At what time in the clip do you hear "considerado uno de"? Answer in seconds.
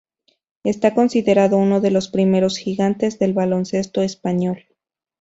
0.95-1.91